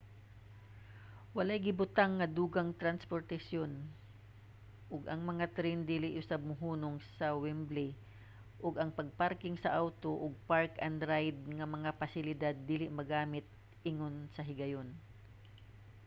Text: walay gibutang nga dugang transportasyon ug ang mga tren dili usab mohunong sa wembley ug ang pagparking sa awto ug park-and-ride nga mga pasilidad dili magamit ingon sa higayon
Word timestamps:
walay 1.37 1.59
gibutang 1.67 2.11
nga 2.19 2.27
dugang 2.37 2.69
transportasyon 2.81 3.71
ug 4.93 5.01
ang 5.11 5.21
mga 5.29 5.45
tren 5.57 5.79
dili 5.91 6.07
usab 6.21 6.41
mohunong 6.49 6.95
sa 7.17 7.27
wembley 7.41 7.89
ug 8.65 8.73
ang 8.77 8.91
pagparking 8.99 9.55
sa 9.59 9.73
awto 9.81 10.11
ug 10.23 10.33
park-and-ride 10.51 11.41
nga 11.57 11.67
mga 11.75 11.91
pasilidad 12.01 12.55
dili 12.71 12.85
magamit 12.99 13.45
ingon 13.89 14.15
sa 14.35 14.45
higayon 14.49 14.89